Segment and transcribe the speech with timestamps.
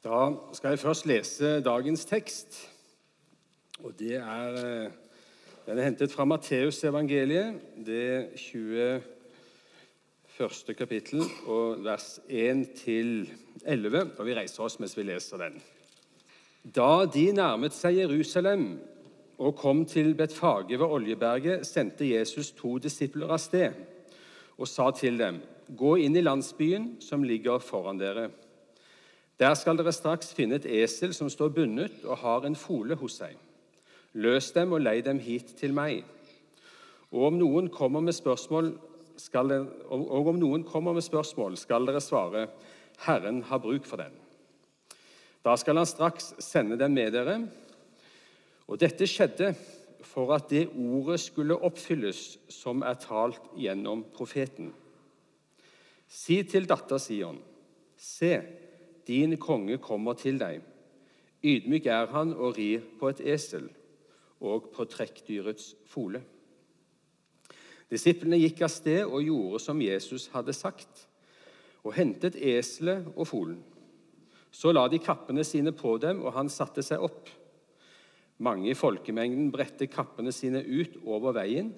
[0.00, 2.56] Da skal jeg først lese dagens tekst.
[3.84, 4.90] Og det er, eh,
[5.66, 10.74] Den er hentet fra Matteusevangeliet, det 21.
[10.74, 14.10] kapittel, og vers 1-11.
[14.18, 15.62] Og vi reiser oss mens vi leser den.
[16.64, 18.80] Da de nærmet seg Jerusalem
[19.38, 23.72] og kom til Betfage ved Oljeberget, sendte Jesus to disipler av sted
[24.58, 25.40] og sa til dem.:
[25.76, 28.30] Gå inn i landsbyen som ligger foran dere.
[29.40, 33.16] Der skal dere straks finne et esel som står bundet og har en fole hos
[33.22, 33.38] seg.
[34.12, 36.02] Løs dem og lei dem hit til meg.
[37.08, 38.74] Og om noen kommer med spørsmål,
[39.16, 42.46] skal dere, og om noen kommer med spørsmål, skal dere svare,
[43.06, 44.12] Herren har bruk for dem.
[45.40, 47.40] Da skal han straks sende dem med dere.
[48.68, 49.54] Og dette skjedde
[50.04, 54.68] for at det ordet skulle oppfylles som er talt gjennom profeten.
[56.10, 57.38] Si til datter Sion,
[57.96, 58.34] se,
[59.08, 60.60] din konge kommer til deg.
[61.40, 63.70] Ydmyk er han og rir på et esel
[64.40, 66.22] og på trekkdyrets fole.
[67.90, 71.06] Disiplene gikk av sted og gjorde som Jesus hadde sagt,
[71.82, 73.58] og hentet eselet og folen.
[74.50, 77.28] Så la de kappene sine på dem, og han satte seg opp.
[78.40, 81.72] Mange i folkemengden bredte kappene sine ut over veien.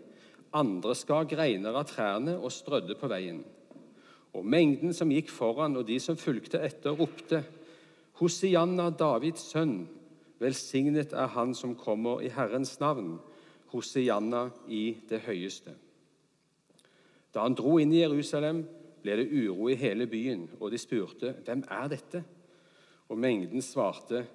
[0.55, 3.43] Andre skar greiner av trærne og strødde på veien.
[4.33, 7.45] Og mengden som gikk foran, og de som fulgte etter, ropte:"
[8.21, 9.89] Hosianna, Davids sønn,
[10.39, 13.19] velsignet er Han som kommer i Herrens navn.
[13.73, 15.75] Hosianna i det høyeste.
[17.33, 18.63] Da han dro inn i Jerusalem,
[19.03, 22.25] ble det uro i hele byen, og de spurte, 'Hvem er dette?'
[23.09, 24.27] Og mengden svarte,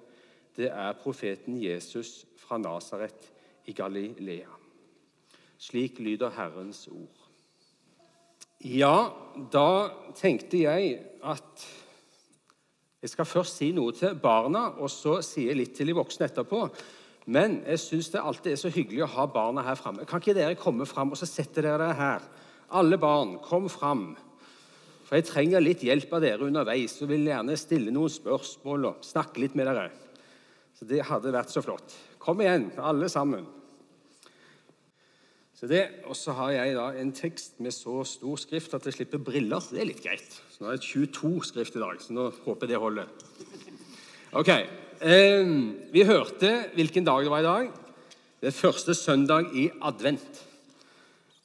[0.56, 3.32] 'Det er profeten Jesus fra Nasaret
[3.66, 4.58] i Galilea.'
[5.58, 7.17] Slik lyder Herrens ord.
[8.58, 9.12] Ja,
[9.52, 9.68] da
[10.18, 11.66] tenkte jeg at
[12.98, 16.26] jeg skal først si noe til barna, og så sier jeg litt til de voksne
[16.26, 16.64] etterpå.
[17.30, 20.06] Men jeg syns det alltid er så hyggelig å ha barna her framme.
[20.08, 22.24] Kan ikke dere komme fram, og så setter dere dere her?
[22.80, 24.08] Alle barn, kom fram.
[25.06, 29.06] For jeg trenger litt hjelp av dere underveis og vil gjerne stille noen spørsmål og
[29.06, 29.86] snakke litt med dere.
[30.74, 31.94] Så det hadde vært så flott.
[32.20, 33.46] Kom igjen, alle sammen.
[35.58, 38.94] Så det, Og så har jeg da en tekst med så stor skrift at jeg
[38.94, 39.58] slipper briller.
[39.58, 40.42] så Det er litt greit.
[40.50, 43.08] Så Nå er det 22 skrift i dag, så nå håper jeg det holder.
[44.32, 45.50] Ok, eh,
[45.92, 47.72] Vi hørte hvilken dag det var i dag.
[48.40, 50.46] Det er første søndag i advent.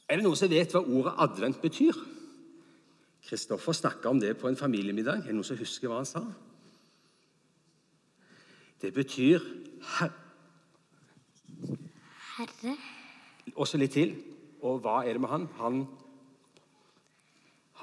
[0.07, 1.97] Er det noen som vet hva ordet advent betyr?
[3.25, 5.23] Kristoffer snakka om det på en familiemiddag.
[5.23, 6.21] Er det noen som husker hva han sa?
[8.81, 9.39] Det betyr
[9.97, 10.11] her
[12.37, 12.77] Herre.
[13.55, 14.15] Også litt til.
[14.63, 15.47] Og hva er det med han?
[15.59, 15.79] Han,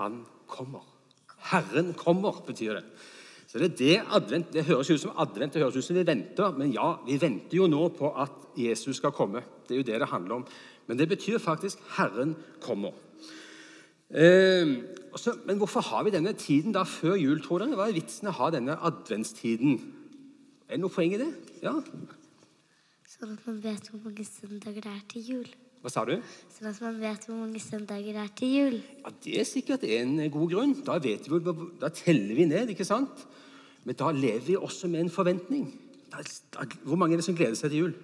[0.00, 0.20] han
[0.50, 0.84] kommer.
[1.50, 2.84] Herren kommer, betyr det.
[3.50, 6.06] Så det er det advent, det høres ut som advent, det høres ut som vi
[6.06, 6.52] venter.
[6.56, 9.42] Men ja, vi venter jo nå på at Jesus skal komme.
[9.66, 10.44] Det er jo det det handler om.
[10.86, 12.94] Men det betyr faktisk 'Herren kommer'.
[14.10, 14.82] Eh,
[15.12, 17.74] også, men hvorfor har vi denne tiden da før jul, tror dere?
[17.74, 19.78] Hva er vitsen å ha denne adventstiden?
[20.68, 21.30] Er det noe poeng i det?
[21.62, 21.76] Ja?
[23.20, 25.48] Sånn at man vet hvor mange søndager det er til jul.
[25.84, 26.14] Hva sa du?
[26.54, 28.76] Sånn at man vet hvor mange søndager det er til jul.
[29.02, 30.72] Ja, Det er sikkert en god grunn.
[30.86, 31.40] Da, vet vi,
[31.82, 32.72] da teller vi ned.
[32.72, 33.26] ikke sant?
[33.84, 35.68] Men da lever vi også med en forventning.
[36.08, 36.24] Da,
[36.56, 37.94] da, hvor mange er det som gleder seg til jul?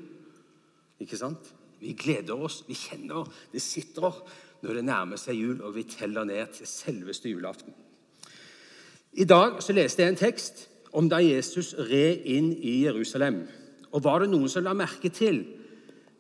[1.01, 1.49] Ikke sant?
[1.81, 2.63] Vi gleder oss.
[2.69, 4.21] Vi kjenner det sitter
[4.61, 7.73] når det nærmer seg jul, og vi teller ned til selveste julaften.
[9.17, 13.47] I dag så leste jeg en tekst om da Jesus red inn i Jerusalem.
[13.97, 15.41] Og var det noen som la merke til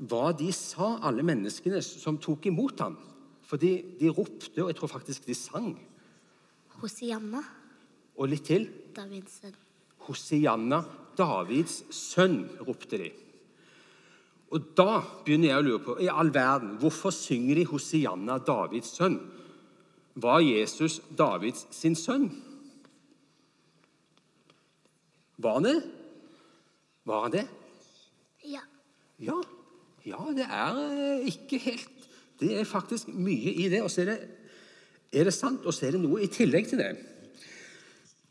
[0.08, 2.96] hva de sa, alle menneskene som tok imot ham?
[3.46, 5.74] Fordi de ropte, og jeg tror faktisk de sang.
[6.80, 7.44] Hosianna,
[8.16, 8.62] Og litt til.
[8.96, 9.56] Davids sønn.
[10.06, 10.78] Hosianna,
[11.18, 13.10] Davids sønn, ropte de.
[14.56, 18.94] Og da begynner jeg å lure på i all verden, hvorfor synger de Hosianna, Davids
[18.96, 19.18] sønn?
[20.16, 22.30] Var Jesus Davids sin sønn?
[25.36, 25.76] Var han det?
[27.04, 27.44] Var han det?
[28.46, 28.62] Ja.
[29.22, 29.36] Ja,
[30.06, 32.08] ja det er eh, ikke helt
[32.40, 33.82] Det er faktisk mye i det.
[33.82, 34.18] Og så er det,
[35.12, 36.90] er det sant, og så er det noe i tillegg til det.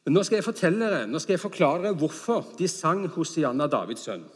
[0.05, 3.65] Men nå skal jeg fortelle dere, nå skal jeg forklare dere hvorfor de sang Hosianna,
[3.65, 4.27] Davids sønn.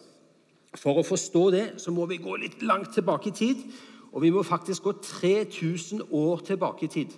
[0.77, 3.61] For å forstå det så må vi gå litt langt tilbake i tid.
[4.09, 7.13] Og vi må faktisk gå 3000 år tilbake i tid.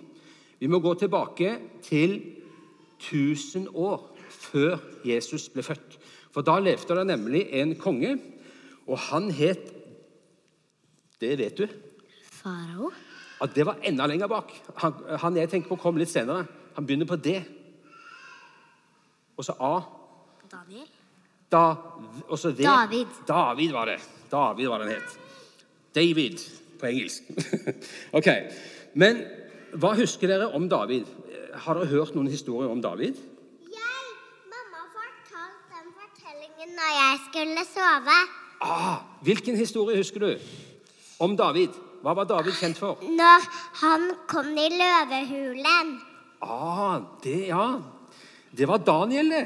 [0.60, 2.18] Vi må gå tilbake til
[3.00, 4.76] 1000 år før
[5.08, 5.96] Jesus ble født.
[6.32, 8.14] For da levde det nemlig en konge,
[8.92, 9.70] og han het
[11.22, 11.68] Det vet du?
[12.26, 12.90] Farao.
[13.42, 14.50] At det var enda lenger bak.
[14.82, 16.48] Han, han jeg tenker på, kom litt senere.
[16.74, 17.36] Han begynner på D.
[19.38, 19.76] Og så A.
[20.50, 20.88] Daniel.
[21.52, 21.62] Da,
[22.26, 23.06] også det, David.
[23.28, 24.00] David var det.
[24.32, 25.16] David var han het.
[25.94, 26.42] David
[26.80, 27.22] på engelsk.
[28.18, 28.28] ok,
[28.94, 29.22] Men
[29.78, 31.06] hva husker dere om David?
[31.64, 33.20] Har dere hørt noen historier om David?
[33.72, 34.06] Jeg,
[34.50, 38.41] mamma fortalte den fortellingen når jeg skulle sove.
[38.62, 40.30] Ah, hvilken historie husker du
[41.22, 41.74] om David?
[42.02, 43.02] Hva var David kjent for?
[43.02, 43.48] Når
[43.82, 45.92] han kom i løvehulen.
[46.42, 47.66] Ah, det, ja.
[48.50, 49.44] Det var Daniel, det.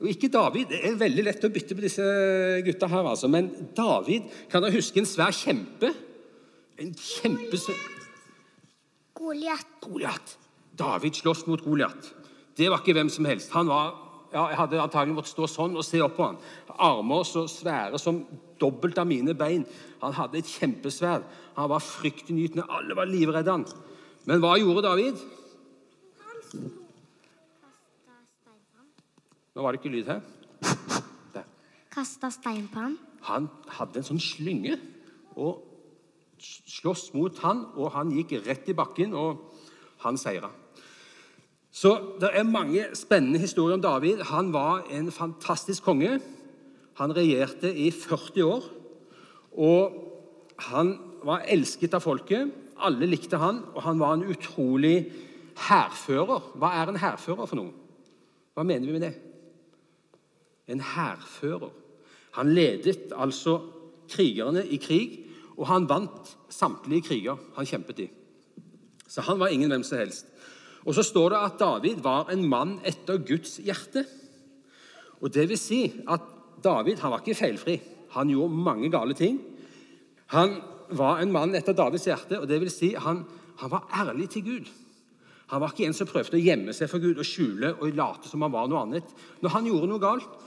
[0.00, 0.70] Og ikke David.
[0.72, 2.06] Det er veldig lett å bytte på disse
[2.64, 3.28] gutta her, altså.
[3.32, 5.92] Men David Kan dere huske en svær kjempe?
[6.76, 7.84] En kjempesvær
[9.16, 9.78] Goliat.
[9.80, 10.36] Goliat.
[10.76, 12.10] David slåss mot Goliat.
[12.56, 13.50] Det var ikke hvem som helst.
[13.56, 13.94] Han var,
[14.32, 16.38] ja, Jeg hadde antagelig måttet stå sånn og se opp på han.
[16.78, 18.24] Armer så svære som
[18.60, 19.66] dobbelt av mine bein.
[20.02, 21.26] Han hadde et kjempesverd.
[21.56, 22.66] Han var fryktinngytende.
[22.68, 23.66] Alle var livredde han.
[24.26, 25.22] Men hva gjorde David?
[29.56, 30.20] Nå var det ikke lyd her.
[31.32, 31.46] Der.
[31.92, 32.98] Kasta stein på han.
[33.30, 34.76] Han hadde en sånn slynge
[35.36, 35.64] og
[36.40, 39.40] sloss mot han, og han gikk rett i bakken, og
[40.04, 40.50] han seira.
[41.76, 44.22] Så det er mange spennende historier om David.
[44.30, 46.20] Han var en fantastisk konge.
[46.96, 48.68] Han regjerte i 40 år,
[49.52, 49.98] og
[50.70, 50.94] han
[51.24, 52.48] var elsket av folket.
[52.80, 55.10] Alle likte han, og han var en utrolig
[55.68, 56.52] hærfører.
[56.56, 57.74] Hva er en hærfører for noe?
[58.56, 59.12] Hva mener vi med det?
[60.72, 61.74] En hærfører.
[62.38, 63.58] Han ledet altså
[64.08, 65.26] krigerne i krig,
[65.56, 68.08] og han vant samtlige kriger han kjempet i.
[69.08, 70.32] Så han var ingen hvem som helst.
[70.86, 74.04] Og så står det at David var en mann etter Guds hjerte.
[75.20, 77.76] Og det vil si at David han var ikke feilfri.
[78.14, 79.40] Han gjorde mange gale ting.
[80.34, 80.60] Han
[80.94, 83.24] var en mann etter Davids hjerte, og det vil si han,
[83.60, 84.70] han var ærlig til Gud.
[85.50, 88.30] Han var ikke en som prøvde å gjemme seg for Gud og skjule og late
[88.30, 89.12] som han var noe annet.
[89.42, 90.40] Når han gjorde noe galt,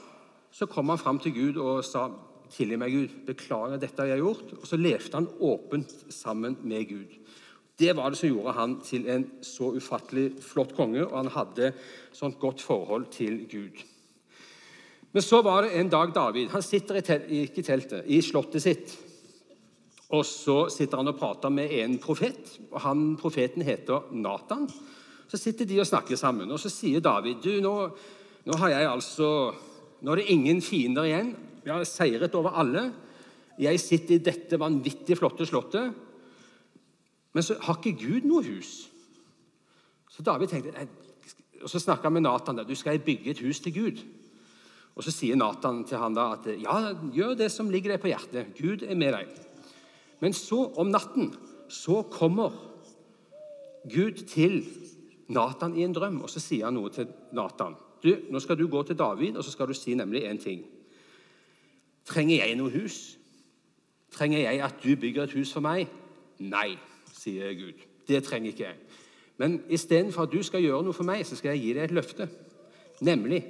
[0.51, 2.09] så kom han fram til Gud og sa
[2.49, 3.11] Tilgi meg, Gud.
[3.27, 4.55] Beklager, dette jeg har gjort.
[4.57, 7.11] Og så levde han åpent sammen med Gud.
[7.79, 11.71] Det var det som gjorde han til en så ufattelig flott konge, og han hadde
[12.11, 13.79] sånt godt forhold til Gud.
[15.15, 18.19] Men så var det en dag David Han sitter i, tel ikke i teltet, i
[18.21, 18.91] slottet sitt.
[20.13, 22.59] Og så sitter han og prater med en profet.
[22.71, 24.67] og han Profeten heter Nathan.
[25.29, 27.73] Så sitter de og snakker sammen, og så sier David du, nå,
[28.45, 29.53] nå har jeg altså
[29.99, 31.33] Nå er det ingen fiender igjen.
[31.65, 32.85] Jeg har seiret over alle.
[33.59, 35.91] Jeg sitter i dette vanvittig flotte slottet.
[37.33, 38.89] Men så har ikke Gud noe hus.
[40.09, 40.87] Så David tenkte,
[41.61, 42.57] og så snakka han med Nathan.
[42.57, 44.05] der, du skal bygge et hus til Gud.
[44.95, 48.09] Og Så sier Nathan til han da at ja, gjør det som ligger deg på
[48.11, 48.49] hjertet.
[48.57, 49.29] Gud er med deg.
[50.19, 51.35] Men så, om natten,
[51.69, 52.51] så kommer
[53.87, 54.65] Gud til
[55.27, 57.77] Nathan i en drøm, og så sier han noe til Nathan.
[58.03, 60.65] Du, Nå skal du gå til David, og så skal du si nemlig én ting.
[62.05, 63.17] Trenger jeg noe hus?
[64.11, 65.87] Trenger jeg at du bygger et hus for meg?
[66.39, 66.75] Nei,
[67.19, 67.73] sier Gud.
[68.07, 68.75] Det trenger ikke jeg.
[69.39, 71.95] Men istedenfor at du skal gjøre noe for meg, så skal jeg gi deg et
[71.95, 72.25] løfte.
[73.05, 73.41] Nemlig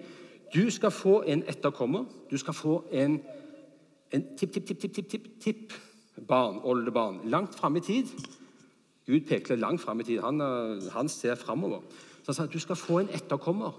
[0.53, 2.03] du skal få en etterkommer.
[2.29, 3.21] Du skal få en,
[4.13, 8.05] en tipp-tipp-tipp-tipp-tipp-barn, oldebarn, langt fram i tid.
[9.09, 10.19] Gud pekte langt fram i tid.
[10.21, 10.41] Han,
[10.93, 11.79] han ser framover.
[12.21, 13.71] Så han sa at du skal få en etterkommer,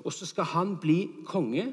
[0.00, 1.72] og så skal han bli konge.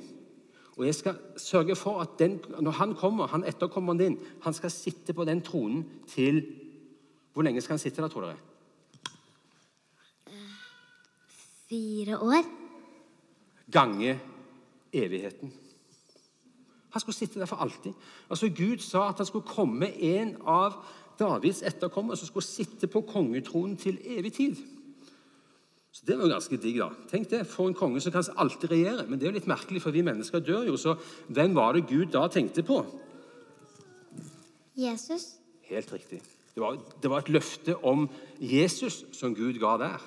[0.78, 4.71] Og jeg skal sørge for at den, når han kommer, han etterkommeren din, han skal
[4.71, 6.45] sitte på den tronen til
[7.38, 8.38] Hvor lenge skal han sitte der, tror dere?
[11.70, 12.46] Fire år.
[13.72, 14.20] Gange
[14.94, 15.54] evigheten.
[16.90, 17.94] Han skulle sitte der for alltid.
[18.30, 20.80] Altså Gud sa at han skulle komme en av
[21.20, 24.56] Davids etterkommere som skulle sitte på kongetronen til evig tid.
[25.92, 26.80] Så Det var jo ganske digg.
[26.80, 26.90] da.
[27.12, 29.06] Tenk det, For en konge som kanskje alltid regjere.
[29.08, 30.78] Men det er jo litt merkelig, for vi mennesker dør jo.
[30.78, 32.86] Så hvem var det Gud da tenkte på?
[34.76, 35.36] Jesus.
[35.70, 36.22] Helt riktig.
[36.57, 38.07] Det var, det var et løfte om
[38.42, 40.06] Jesus som Gud ga der.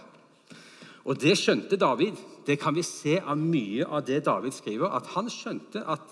[1.06, 2.18] Og det skjønte David.
[2.46, 4.90] Det kan vi se av mye av det David skriver.
[4.90, 6.10] At han skjønte at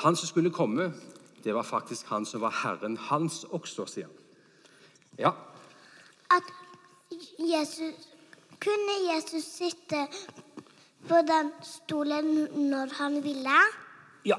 [0.00, 0.88] han som skulle komme,
[1.44, 4.16] det var faktisk han som var Herren hans også, sier han.
[5.18, 5.34] Ja,
[6.32, 6.48] At
[7.38, 8.08] Jesus
[8.60, 10.06] Kunne Jesus sitte
[11.08, 13.58] på den stolen når han ville?
[14.26, 14.38] Ja.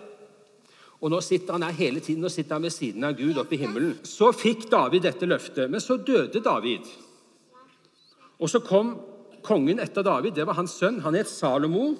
[0.99, 3.55] Og nå sitter han her hele tiden nå sitter han ved siden av Gud oppe
[3.55, 3.95] i himmelen.
[4.03, 6.87] Så fikk David dette løftet, men så døde David.
[8.39, 8.97] Og så kom
[9.43, 10.35] kongen etter David.
[10.35, 10.99] Det var hans sønn.
[11.05, 11.93] Han het Salomo.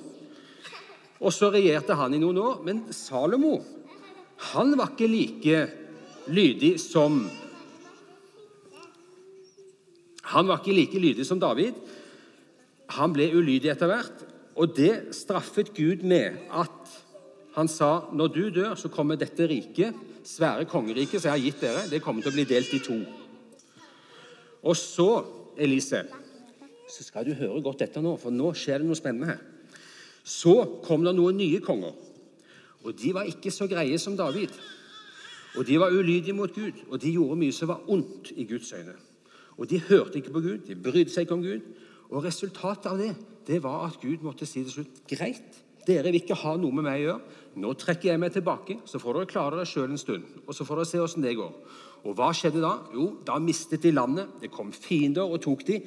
[1.20, 2.63] Og så regjerte han i noen år.
[2.68, 3.58] Men Salomo
[4.53, 5.62] han var ikke like
[6.32, 7.25] lydig som
[10.29, 11.74] Han var ikke like lydig som David.
[12.94, 14.25] Han ble ulydig etter hvert,
[14.56, 16.91] Og det straffet Gud med at
[17.56, 21.63] han sa når du dør, så kommer dette riket, svære kongeriket som jeg har gitt
[21.63, 22.98] dere, det kommer til å bli delt i to.
[24.70, 25.10] Og så,
[25.58, 26.03] Elise,
[26.89, 29.41] så skal du høre godt etter nå, for nå skjer det noe spennende her.
[30.24, 31.96] Så kom det noen nye konger,
[32.84, 34.53] og de var ikke så greie som David.
[35.58, 38.70] Og de var ulydige mot Gud, og de gjorde mye som var ondt i Guds
[38.75, 38.94] øyne.
[39.58, 41.65] Og de hørte ikke på Gud, de brydde seg ikke om Gud.
[42.10, 43.10] Og resultatet av det,
[43.48, 45.58] det var at Gud måtte si til slutt greit,
[45.89, 47.38] dere vil ikke ha noe med meg å gjøre.
[47.60, 50.27] Nå trekker jeg meg tilbake, så får dere klare dere sjøl en stund.
[50.46, 51.55] Og så får dere se åssen det går.
[52.08, 52.75] Og hva skjedde da?
[52.96, 54.38] Jo, da mistet de landet.
[54.43, 55.79] Det kom fiender og tok de,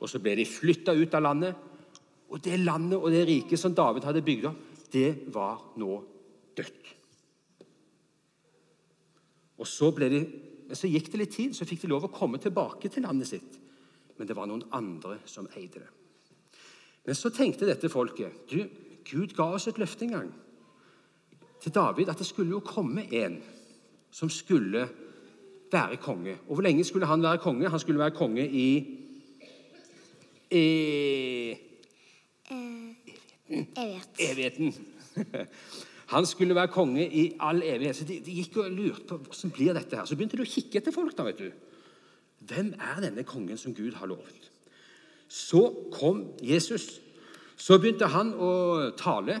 [0.00, 1.66] og så ble de flytta ut av landet.
[2.30, 6.00] Og det landet og det riket som David hadde bygd opp, det var nå
[6.58, 6.90] dødt.
[9.60, 10.20] Og så, de,
[10.72, 13.58] så, gikk det litt tid, så fikk de lov å komme tilbake til landet sitt.
[14.16, 15.90] Men det var noen andre som eide det.
[17.04, 18.62] Men så tenkte dette folket du,
[19.06, 20.34] Gud ga oss et løfte en gang
[21.60, 23.40] til David at det skulle jo komme en
[24.10, 24.88] som skulle
[25.72, 26.38] være konge.
[26.48, 27.68] Og hvor lenge skulle han være konge?
[27.68, 28.68] Han skulle være konge i,
[30.50, 31.56] i
[33.50, 34.16] Evigheten.
[34.18, 34.74] Evigheten.
[36.10, 37.96] Han skulle være konge i all evighet.
[37.96, 40.04] Så de, de gikk og lurte på hvordan blir dette her.
[40.04, 41.14] Så begynte de å kikke etter folk.
[41.14, 41.50] da, vet du.
[42.50, 44.50] Hvem er denne kongen som Gud har lovet?
[45.28, 45.62] Så
[45.94, 46.98] kom Jesus.
[47.60, 48.52] Så begynte han å
[48.96, 49.36] tale.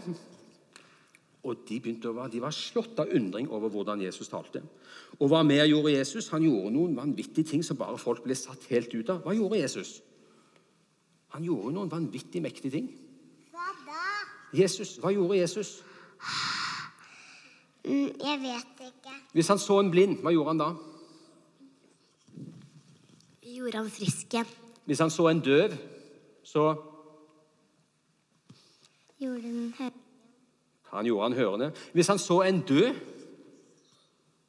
[1.40, 4.60] Og de, å, de var slått av undring over hvordan Jesus talte.
[5.16, 6.28] Og hva mer gjorde Jesus?
[6.34, 9.22] Han gjorde noen vanvittige ting som bare folk ble satt helt ut av.
[9.24, 9.94] Hva gjorde Jesus?
[11.32, 12.90] Han gjorde noen vanvittig mektige ting.
[13.54, 14.04] Hva da?
[14.58, 15.78] Jesus, Hva gjorde Jesus?
[17.86, 19.16] Mm, jeg vet ikke.
[19.32, 20.70] Hvis han så en blind, hva gjorde han da?
[23.48, 24.56] Gjorde han frisk igjen?
[24.84, 25.72] Hvis han så en døv,
[26.44, 26.66] så
[29.20, 30.06] Gjorde den hørende.
[30.90, 31.72] Han gjorde han hørende.
[31.92, 32.94] Hvis han så en død,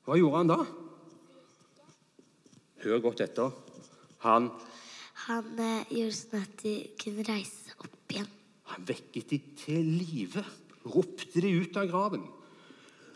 [0.07, 0.59] hva gjorde han da?
[2.81, 3.51] Hør godt etter.
[4.25, 4.49] Han,
[5.27, 8.29] Han eh, gjorde sånn at de kunne reise seg opp igjen.
[8.71, 10.43] han vekket de til live.
[10.87, 12.23] Ropte de ut av graven.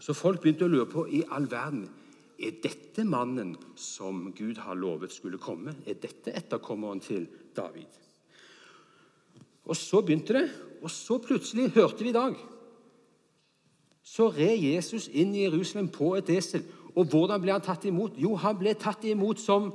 [0.04, 1.88] Så folk begynte å lure på i all verden
[2.36, 5.74] er dette mannen som Gud har lovet skulle komme.
[5.88, 7.88] Er dette etterkommeren til David?
[9.66, 10.46] Og så begynte det,
[10.86, 12.36] og så plutselig hørte vi i dag
[14.06, 16.62] Så red Jesus inn i Jerusalem på et esel.
[16.94, 18.14] Og hvordan ble han tatt imot?
[18.22, 19.72] Jo, han ble tatt imot som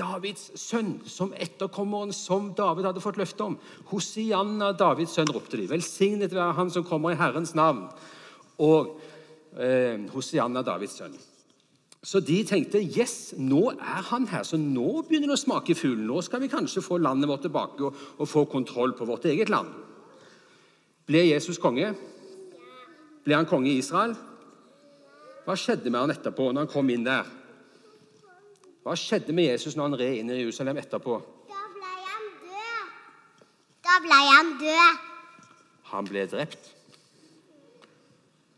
[0.00, 3.54] Davids sønn, som etterkommeren som David hadde fått løfte om.
[3.92, 5.68] Hosianna, Davids sønn, ropte de.
[5.70, 7.84] Velsignet være han som kommer i Herrens navn.
[8.58, 8.96] Og
[9.54, 11.14] eh, Hosianna, Davids sønn.
[12.02, 16.00] Så de tenkte yes, nå er han her, så nå begynner det å smake fugl.
[16.08, 19.52] Nå skal vi kanskje få landet vårt tilbake og, og få kontroll på vårt eget
[19.52, 19.70] land.
[21.10, 21.90] Ble Jesus konge?
[23.26, 24.14] Ble han konge i Israel?
[25.42, 27.26] Hva skjedde med han etterpå, når han kom inn der?
[28.86, 31.18] Hva skjedde med Jesus når han red inn i Jerusalem etterpå?
[31.50, 32.92] Da ble han død.
[33.88, 35.00] Da ble han død.
[35.90, 36.70] Han ble drept.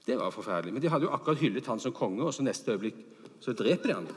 [0.06, 0.74] Det var forferdelig.
[0.74, 3.00] Men de hadde jo akkurat hyllet han som konge, og så neste øyeblikk
[3.42, 4.08] så dreper de han.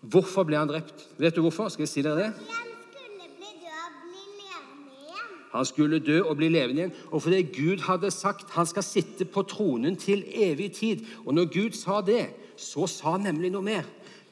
[0.00, 1.08] Hvorfor ble han drept?
[1.20, 1.68] Vet du hvorfor?
[1.68, 2.30] Skal jeg si dere det?
[2.32, 5.39] Han skulle bli død og bli levende igjen.
[5.50, 6.92] Han skulle dø og bli levende igjen.
[7.10, 11.06] Og fordi Gud hadde sagt han skal sitte på tronen til evig tid.
[11.26, 13.88] Og når Gud sa det, så sa han nemlig noe mer.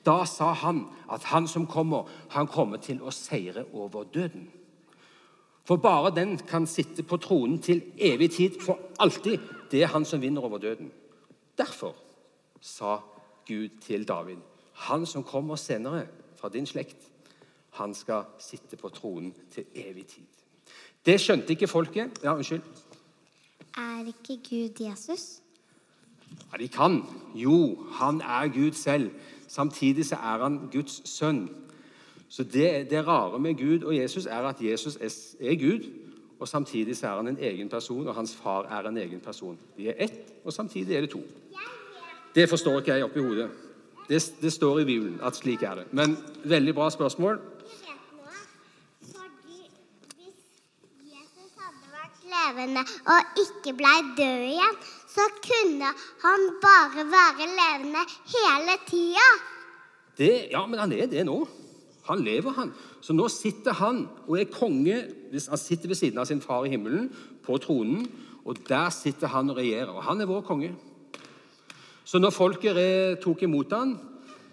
[0.06, 4.48] Da sa han at han som kommer, han kommer til å seire over døden.
[5.68, 9.38] For bare den kan sitte på tronen til evig tid, for alltid.
[9.70, 10.92] Det er han som vinner over døden.
[11.58, 11.94] Derfor
[12.60, 13.00] sa
[13.46, 14.38] Gud til David,
[14.72, 16.06] han som kommer senere
[16.36, 16.96] fra din slekt,
[17.70, 20.37] han skal sitte på tronen til evig tid.
[21.08, 22.20] Det skjønte ikke folket.
[22.22, 22.60] Ja, unnskyld.
[23.80, 25.40] Er ikke Gud Jesus?
[26.52, 27.02] Ja, De kan.
[27.34, 29.10] Jo, han er Gud selv.
[29.48, 31.48] Samtidig så er han Guds sønn.
[32.28, 35.88] Så det, det rare med Gud og Jesus er at Jesus er, er Gud,
[36.40, 39.58] og samtidig så er han en egen person, og hans far er en egen person.
[39.76, 41.22] De er ett, og samtidig er det to.
[42.34, 43.50] Det forstår ikke jeg oppi hodet.
[44.08, 45.84] Det, det står i Bibelen at slik er det.
[45.92, 47.40] Men veldig bra spørsmål.
[47.40, 48.28] Jeg vet noe.
[49.12, 49.58] Fordi
[50.16, 50.38] hvis
[51.12, 55.92] Jesus hadde vært levende og ikke ble død igjen, så kunne
[56.24, 58.02] han bare være levende
[58.34, 59.28] hele tida.
[60.50, 61.46] Ja, men han er det nå.
[62.08, 62.72] Han lever, han.
[63.04, 64.96] Så nå sitter han og er konge.
[65.32, 67.10] Han sitter ved siden av sin far i himmelen,
[67.44, 68.06] på tronen.
[68.48, 69.92] Og der sitter han og regjerer.
[69.92, 70.72] Og han er vår konge.
[72.04, 73.98] Så når folket tok imot han,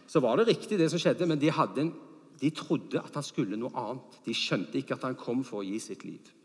[0.07, 1.93] så var det riktig, det som skjedde, men de, en,
[2.41, 4.19] de trodde at han skulle noe annet.
[4.27, 6.35] De skjønte ikke at han kom for å gi sitt liv.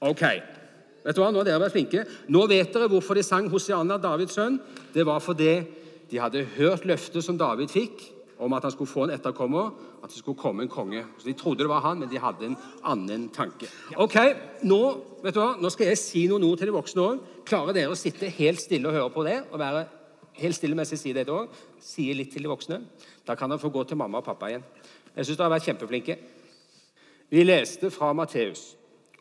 [0.00, 0.24] Ok.
[1.04, 1.30] Vet du hva?
[1.32, 2.04] Nå har dere vært flinke.
[2.32, 4.58] Nå vet dere hvorfor de sang Hosianna, Davids sønn.
[4.94, 5.52] Det var fordi
[6.10, 8.08] de hadde hørt løftet som David fikk
[8.40, 9.68] om at han skulle få en etterkommer,
[10.00, 11.04] at det skulle komme en konge.
[11.18, 12.56] Så De trodde det var han, men de hadde en
[12.88, 13.68] annen tanke.
[14.00, 14.16] Ok,
[14.64, 14.80] Nå
[15.22, 15.54] vet du hva?
[15.60, 17.20] Nå skal jeg si noen ord til de voksne òg.
[17.48, 19.42] Klarer dere å sitte helt stille og høre på det?
[19.52, 19.84] og være
[20.40, 21.52] helt stille mens jeg sier dette òg?
[21.84, 22.80] Sier litt til de voksne.
[23.28, 24.64] Da kan dere få gå til mamma og pappa igjen.
[25.14, 26.18] Jeg syns dere har vært kjempeflinke.
[27.30, 28.70] Vi leste fra Matteus,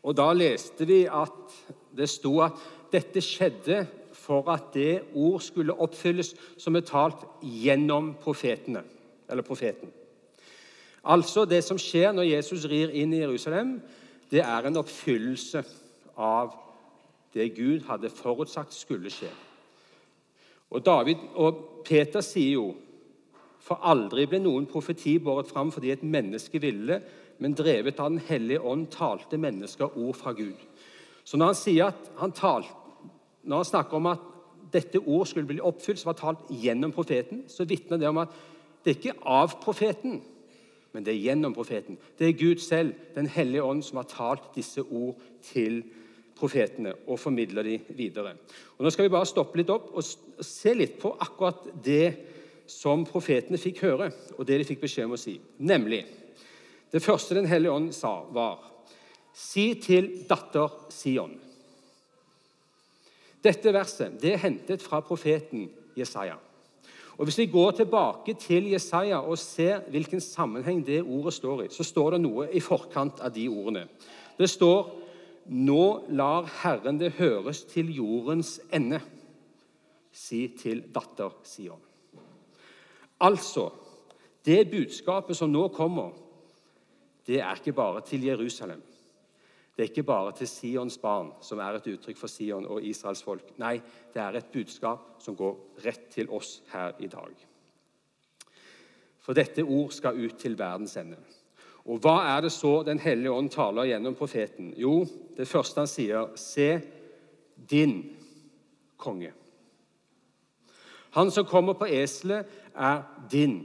[0.03, 1.56] og da leste vi at
[1.96, 2.60] det sto at
[2.91, 3.84] dette skjedde
[4.15, 8.84] for at det ord skulle oppfylles som er talt gjennom profetene
[9.29, 9.91] eller profeten.
[11.03, 13.79] Altså, Det som skjer når Jesus rir inn i Jerusalem,
[14.32, 15.63] det er en oppfyllelse
[16.18, 16.53] av
[17.34, 19.29] det Gud hadde forutsagt skulle skje.
[20.70, 22.68] Og, David, og Peter sier jo
[23.60, 27.01] For aldri ble noen profeti båret fram fordi et menneske ville,
[27.39, 30.58] men drevet av Den hellige ånd talte mennesker ord fra Gud.
[31.24, 32.72] Så når han, han, talt,
[33.43, 34.25] når han snakker om at
[34.74, 38.34] dette ord skulle bli oppfylt, som var talt gjennom profeten, så vitner det om at
[38.86, 40.19] det ikke er av profeten,
[40.93, 42.00] men det er gjennom profeten.
[42.17, 45.15] Det er Gud selv, Den hellige ånd, som har talt disse ord
[45.46, 45.84] til
[46.39, 48.36] profetene og formidler de videre.
[48.77, 50.05] Og Nå skal vi bare stoppe litt opp og
[50.46, 52.13] se litt på akkurat det
[52.69, 55.39] som profetene fikk høre, og det de fikk beskjed om å si.
[55.60, 56.03] Nemlig
[56.91, 58.65] Det første Den hellige ånd sa, var
[59.34, 61.36] Si til datter Sion.
[63.43, 66.36] Dette verset det er hentet fra profeten Jesaja.
[67.17, 71.67] Og Hvis vi går tilbake til Jesaja og ser hvilken sammenheng det ordet står i,
[71.69, 73.88] så står det noe i forkant av de ordene.
[74.39, 74.96] Det står
[75.50, 79.00] Nå lar Herren det høres til jordens ende,
[80.13, 81.79] si til datter Sion.
[83.19, 83.69] Altså,
[84.46, 86.13] det budskapet som nå kommer,
[87.29, 88.81] det er ikke bare til Jerusalem.
[89.75, 93.21] Det er ikke bare til Sions barn, som er et uttrykk for Sion og Israels
[93.24, 93.53] folk.
[93.62, 93.75] Nei,
[94.13, 95.53] det er et budskap som går
[95.86, 97.46] rett til oss her i dag.
[99.22, 101.20] For dette ord skal ut til verdens ende.
[101.85, 104.74] Og hva er det så Den hellige ånd taler gjennom profeten?
[104.77, 105.05] Jo,
[105.37, 106.81] det første han sier, se
[107.70, 108.01] din
[108.98, 109.31] konge.
[111.15, 113.61] Han som kommer på eselet, er din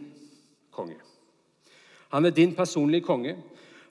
[0.70, 1.00] konge.
[2.14, 3.36] Han er din personlige konge.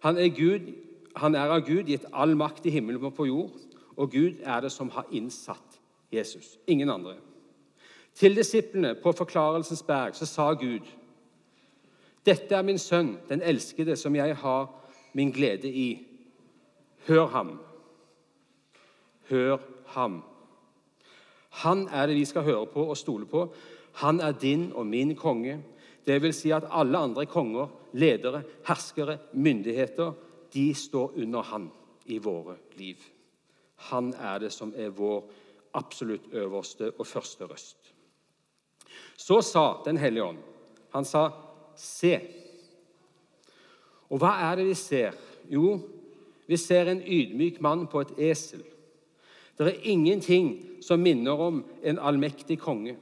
[0.03, 0.71] Han er Gud
[1.15, 3.53] han er av Gud gitt all makt i himmelen og på jord,
[3.93, 5.77] og Gud er det som har innsatt
[6.13, 6.57] Jesus.
[6.67, 7.17] Ingen andre.
[8.17, 10.85] Til disiplene på Forklarelsens berg så sa Gud.:
[12.25, 14.69] Dette er min sønn, den elskede, som jeg har
[15.13, 16.07] min glede i.
[17.07, 17.59] Hør ham.
[19.29, 20.23] Hør ham.
[21.49, 23.53] Han er det vi skal høre på og stole på.
[23.93, 25.63] Han er din og min konge.
[26.05, 30.13] Det vil si at alle andre konger, ledere, herskere, myndigheter
[30.53, 31.69] de står under Han
[32.05, 32.97] i våre liv.
[33.89, 35.23] Han er det som er vår
[35.73, 37.93] absolutt øverste og første røst.
[39.17, 40.37] Så sa Den hellige ånd
[40.93, 41.31] Han sa,
[41.75, 42.21] 'Se'.
[44.09, 45.11] Og hva er det vi ser?
[45.49, 45.79] Jo,
[46.47, 48.63] vi ser en ydmyk mann på et esel.
[49.57, 52.97] Det er ingenting som minner om en allmektig konge.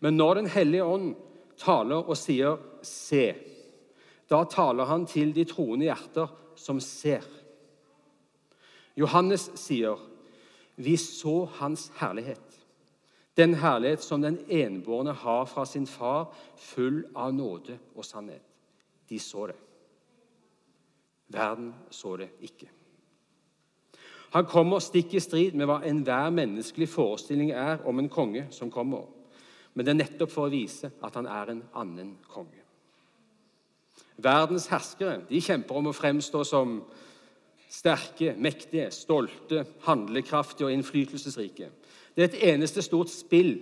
[0.00, 1.14] Men når Den hellige ånd
[1.58, 3.34] taler og sier 'se',
[4.30, 7.22] da taler han til de troende hjerter som ser.
[8.96, 9.96] Johannes sier,
[10.76, 12.56] 'Vi så hans herlighet'.
[13.36, 18.42] Den herlighet som den enbårne har fra sin far, full av nåde og sannhet.
[19.10, 19.56] De så det.
[21.28, 22.68] Verden så det ikke.
[24.30, 28.70] Han kommer stikk i strid med hva enhver menneskelig forestilling er om en konge som
[28.70, 29.06] kommer.
[29.76, 32.62] Men det er nettopp for å vise at han er en annen konge.
[34.16, 36.78] Verdens herskere de kjemper om å fremstå som
[37.68, 41.68] sterke, mektige, stolte, handlekraftige og innflytelsesrike.
[42.16, 43.58] Det er et eneste stort spill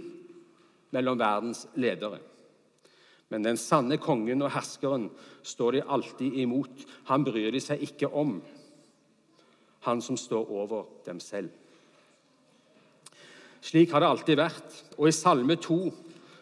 [0.95, 2.21] mellom verdens ledere.
[3.33, 5.09] Men den sanne kongen og herskeren
[5.43, 6.85] står de alltid imot.
[7.11, 8.37] Han bryr de seg ikke om,
[9.89, 11.51] han som står over dem selv.
[13.65, 15.79] Slik har det alltid vært, og i Salme 2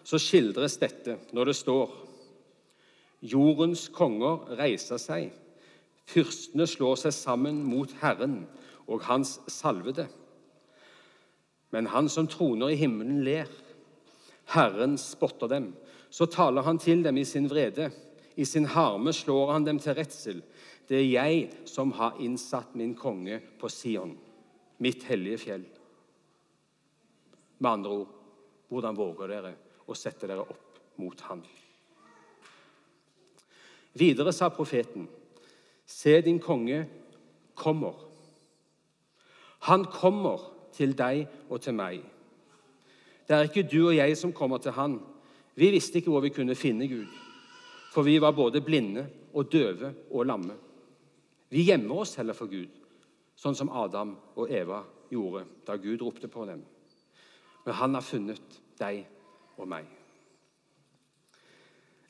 [0.02, 1.92] så skildres dette når det står
[3.22, 5.28] Jordens konger reiser seg.
[6.10, 8.40] Fyrstene slår seg sammen mot Herren
[8.90, 10.08] og Hans salvede.
[11.70, 13.46] Men han som troner i himmelen, ler.
[14.50, 15.70] Herren spotter dem.
[16.10, 17.92] Så taler han til dem i sin vrede.
[18.34, 20.42] I sin harme slår han dem til redsel.
[20.88, 24.16] Det er jeg som har innsatt min konge på Sion,
[24.82, 25.64] mitt hellige fjell.
[27.62, 28.14] Med andre ord,
[28.72, 29.52] hvordan våger dere
[29.86, 31.44] å sette dere opp mot Han?
[33.92, 35.06] Videre sa profeten,
[35.86, 36.80] se din konge
[37.54, 37.94] kommer.
[39.68, 42.00] Han kommer til deg og til meg.
[43.28, 44.96] Det er ikke du og jeg som kommer til han.
[45.54, 47.12] Vi visste ikke hvor vi kunne finne Gud,
[47.92, 50.56] for vi var både blinde og døve og lamme.
[51.52, 52.72] Vi gjemmer oss heller for Gud,
[53.36, 54.80] sånn som Adam og Eva
[55.12, 56.64] gjorde da Gud ropte på dem.
[57.64, 59.04] Men han har funnet deg
[59.58, 59.86] og meg.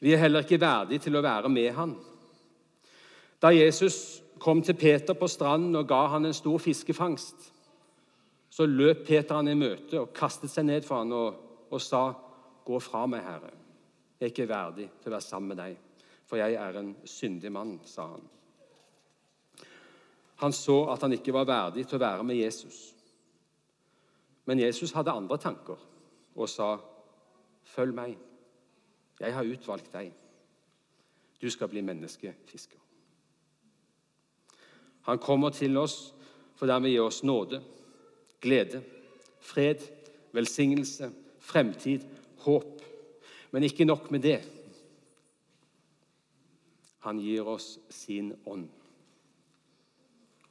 [0.03, 1.95] Vi er heller ikke verdige til å være med han.
[3.43, 7.53] Da Jesus kom til Peter på stranden og ga han en stor fiskefangst,
[8.53, 11.39] så løp Peter han i møte og kastet seg ned for han og,
[11.71, 12.13] og sa,
[12.63, 13.51] 'Gå fra meg, Herre.
[14.21, 15.79] Jeg er ikke verdig til å være sammen med deg,
[16.27, 18.23] for jeg er en syndig mann', sa han.
[20.37, 22.95] Han så at han ikke var verdig til å være med Jesus.
[24.45, 25.77] Men Jesus hadde andre tanker
[26.35, 26.77] og sa,
[27.65, 28.19] 'Følg meg.
[29.21, 30.13] Jeg har utvalgt deg.
[31.43, 32.79] Du skal bli menneskefisker.'
[35.03, 36.15] Han kommer til oss
[36.55, 37.63] for dermed å gi oss nåde,
[38.41, 38.83] glede,
[39.41, 39.83] fred,
[40.33, 42.05] velsignelse, fremtid,
[42.39, 42.83] håp.
[43.51, 44.39] Men ikke nok med det.
[46.99, 48.69] Han gir oss sin ånd.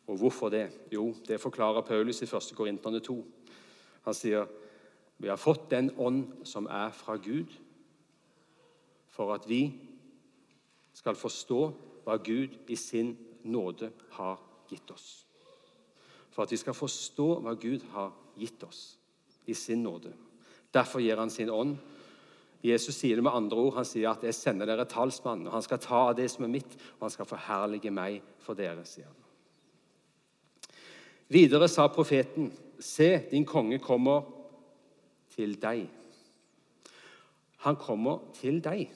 [0.08, 0.66] Og hvorfor det?
[0.92, 2.52] Jo, det forklarer Paulus i 1.
[2.56, 3.26] Korinterne 2.
[4.06, 4.48] Han sier
[5.22, 7.52] vi har fått den ånd som er fra Gud,
[9.12, 9.68] for at vi
[10.98, 11.60] skal forstå
[12.06, 13.14] hva Gud i sin
[13.46, 14.40] nåde har
[14.72, 15.28] gitt oss.
[16.32, 18.96] For at vi skal forstå hva Gud har gitt oss
[19.46, 20.14] i sin nåde.
[20.74, 21.78] Derfor gir han sin ånd.
[22.64, 23.76] Jesus sier det med andre ord.
[23.76, 26.48] Han sier at 'jeg sender dere talsmann', og han skal ta av det som er
[26.48, 29.16] mitt, og han skal forherlige meg for dere, sier han.
[31.30, 34.22] Videre sa profeten, 'Se, din konge kommer
[35.30, 35.90] til deg.'
[37.58, 38.92] Han kommer til deg.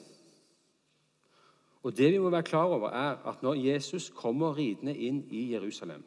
[1.82, 5.52] Og Det vi må være klar over, er at når Jesus kommer ridende inn i
[5.52, 6.02] Jerusalem,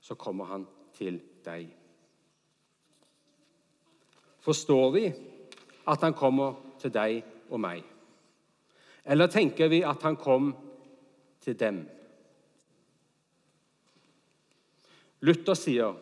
[0.00, 1.66] så kommer han til deg.
[4.38, 5.12] Forstår vi
[5.88, 7.82] at han kommer til deg og meg?
[9.04, 10.54] Eller tenker vi at han kom
[11.40, 11.88] til dem?
[15.20, 15.98] Luther sier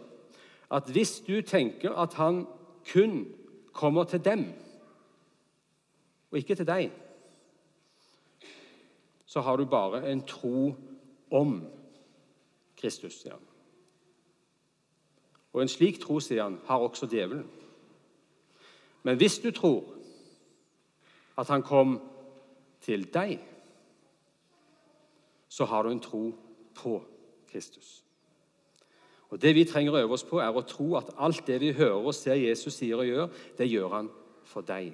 [0.75, 2.47] at hvis du tenker at han
[2.93, 3.35] kun
[3.73, 4.45] kommer til dem,
[6.31, 6.93] og ikke til deg,
[9.27, 10.75] så har du bare en tro
[11.31, 11.63] om
[12.77, 13.47] Kristus, sier han.
[15.53, 17.47] Og en slik tro, sier han, har også djevelen.
[19.03, 19.85] Men hvis du tror
[21.39, 22.01] at han kom
[22.81, 23.39] til deg,
[25.49, 26.33] så har du en tro
[26.75, 27.03] på
[27.51, 28.04] Kristus.
[29.35, 31.73] Og Det vi trenger å øve oss på, er å tro at alt det vi
[31.75, 34.11] hører og ser Jesus sier og gjør, det gjør han
[34.47, 34.92] for deg.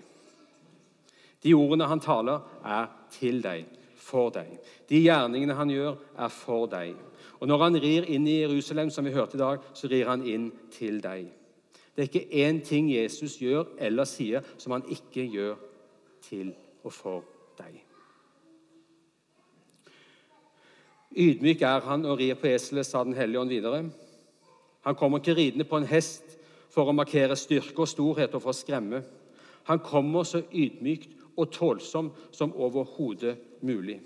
[1.44, 3.68] De ordene han taler, er til deg,
[4.00, 4.56] for deg.
[4.88, 6.96] De gjerningene han gjør, er for deg.
[7.40, 10.24] Og Når han rir inn i Jerusalem, som vi hørte i dag, så rir han
[10.24, 11.28] inn til deg.
[11.92, 15.56] Det er ikke én ting Jesus gjør eller sier som han ikke gjør
[16.24, 17.24] til og for
[17.60, 17.82] deg.
[21.12, 23.90] Ydmyk er han og rir på eselet, sa Den hellige ånd videre.
[24.86, 26.36] Han kommer ikke ridende på en hest
[26.70, 29.02] for å markere styrke og storhet og for å skremme.
[29.68, 34.00] Han kommer så ydmykt og tålsom som overhodet mulig.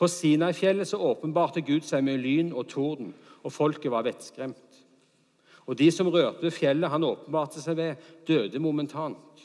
[0.00, 3.12] På Sinai-fjellet så åpenbarte Gud seg med lyn og torden,
[3.44, 4.78] og folket var vettskremt.
[5.68, 9.44] Og de som rørte ved fjellet han åpenbarte seg ved, døde momentant.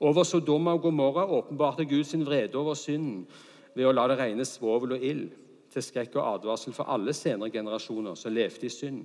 [0.00, 3.24] Over Sodoma og Gomorra åpenbarte Gud sin vrede over synden
[3.74, 5.30] ved å la det regne svovel og ild,
[5.76, 9.04] til skrekk og advarsel for alle senere generasjoner som levde i synd.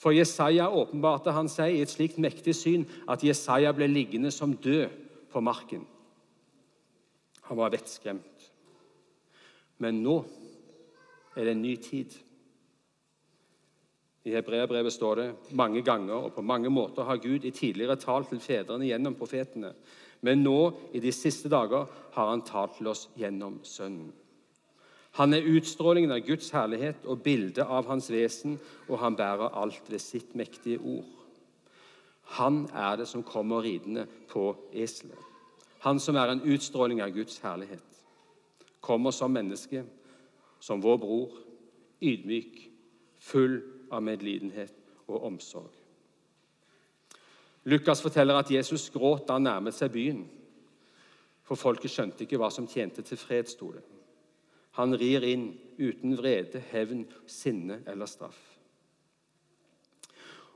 [0.00, 4.56] For Jesaja åpenbarte han seg i et slikt mektig syn at Jesaja ble liggende som
[4.56, 4.88] død
[5.32, 5.84] på marken.
[7.48, 8.48] Han var vettskremt.
[9.82, 10.16] Men nå
[11.36, 12.14] er det en ny tid.
[14.22, 18.30] I Hebreabrevet står det mange ganger og på mange måter har Gud i tidligere talt
[18.30, 19.72] til fedrene gjennom profetene.
[20.22, 20.58] Men nå,
[20.94, 24.12] i de siste dager, har han talt til oss gjennom Sønnen.
[25.12, 28.56] Han er utstrålingen av Guds herlighet og bildet av hans vesen,
[28.88, 31.08] og han bærer alt ved sitt mektige ord.
[32.38, 35.18] Han er det som kommer ridende på eselet.
[35.84, 37.84] Han som er en utstråling av Guds herlighet.
[38.80, 39.84] Kommer som menneske,
[40.60, 41.36] som vår bror,
[42.00, 42.68] ydmyk,
[43.20, 43.60] full
[43.92, 44.74] av medlidenhet
[45.08, 45.70] og omsorg.
[47.64, 50.22] Lukas forteller at Jesus gråt da han nærmet seg byen,
[51.46, 53.82] for folket skjønte ikke hva som tjente til fred, sto det.
[54.78, 58.40] Han rir inn uten vrede, hevn, sinne eller straff.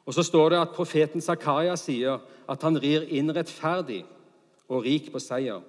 [0.06, 4.04] Og Så står det at profeten Zakaria sier at han rir inn rettferdig
[4.68, 5.62] og rik på seier.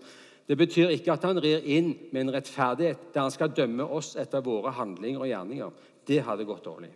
[0.48, 4.16] Det betyr ikke at han rir inn med en rettferdighet der han skal dømme oss
[4.16, 5.72] etter våre handlinger og gjerninger.
[6.08, 6.92] det hadde gått dårlig.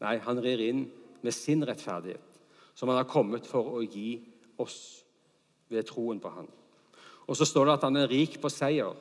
[0.00, 0.84] Nei, han rir inn
[1.22, 2.22] med sin rettferdighet,
[2.74, 4.20] som han har kommet for å gi
[4.58, 5.04] oss
[5.68, 6.46] ved troen på han.
[7.26, 8.94] Og så står det at han er rik på seier.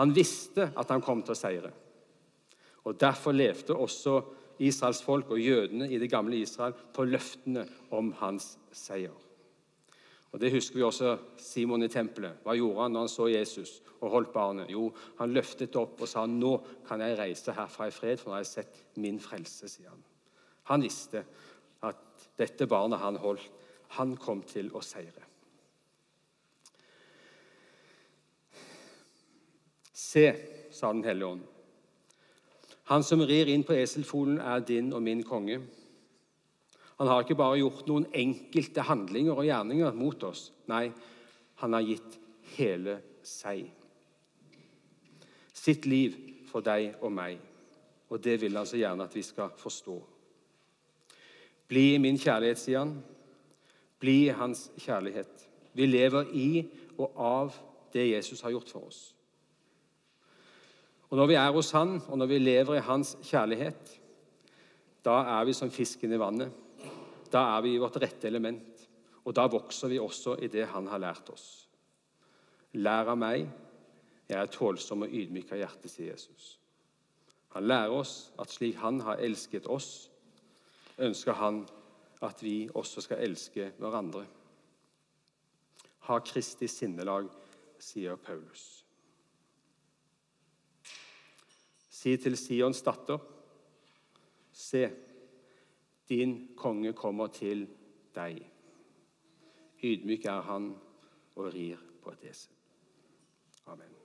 [0.00, 1.70] Han visste at han kom til å seire.
[2.88, 4.20] Og Derfor levde også
[4.64, 9.16] Israels folk og jødene i det gamle Israel på løftene om hans seier.
[10.30, 12.38] Og Det husker vi også Simon i tempelet.
[12.44, 14.70] Hva gjorde han når han så Jesus og holdt barnet?
[14.70, 14.86] Jo,
[15.18, 16.52] han løftet opp og sa, 'Nå
[16.86, 20.04] kan jeg reise herfra i fred, for nå har jeg sett min frelse', sier han.
[20.70, 21.24] Han visste
[21.82, 23.50] at dette barnet han holdt,
[23.88, 25.29] han kom til å seire.
[30.10, 30.26] Se,
[30.70, 31.42] sa Den hellige ånd.
[32.90, 35.60] Han som rir inn på eselfolen, er din og min konge.
[36.98, 40.48] Han har ikke bare gjort noen enkelte handlinger og gjerninger mot oss.
[40.68, 40.90] Nei,
[41.62, 42.18] han har gitt
[42.56, 43.68] hele seg.
[45.54, 46.16] Sitt liv
[46.50, 47.38] for deg og meg.
[48.10, 49.96] Og det vil han så gjerne at vi skal forstå.
[51.70, 52.96] Bli i min kjærlighet, sier han.
[54.02, 55.46] Bli i hans kjærlighet.
[55.78, 56.50] Vi lever i
[56.98, 57.54] og av
[57.94, 59.02] det Jesus har gjort for oss.
[61.10, 64.00] Og Når vi er hos Han, og når vi lever i Hans kjærlighet,
[65.04, 66.52] da er vi som fisken i vannet.
[67.32, 68.86] Da er vi i vårt rette element,
[69.24, 71.66] og da vokser vi også i det Han har lært oss.
[72.72, 73.48] Lær av meg,
[74.30, 76.58] jeg er tålsom og ydmyk av hjerte, sier Jesus.
[77.56, 80.10] Han lærer oss at slik Han har elsket oss,
[80.98, 81.64] ønsker Han
[82.22, 84.26] at vi også skal elske hverandre.
[86.06, 87.26] Ha Kristi sinnelag,
[87.80, 88.79] sier Paulus.
[92.00, 93.20] Si til Sions datter,
[94.56, 94.86] se,
[96.08, 97.66] din konge kommer til
[98.16, 98.40] deg.
[99.84, 100.72] Ydmyk er han
[101.36, 102.56] og rir på et esel.
[103.66, 103.99] Amen.